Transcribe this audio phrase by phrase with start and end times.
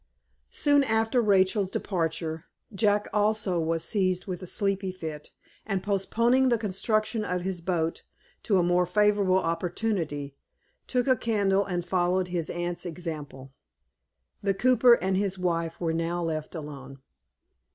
[0.49, 5.29] SOON after Rachel's departure Jack, also, was seized with a sleepy fit,
[5.63, 8.01] and postponing the construction of his boat
[8.41, 10.33] to a more favorable opportunity,
[10.87, 13.53] took a candle and followed his aunt's example.
[14.41, 16.97] The cooper and his wife were now left alone.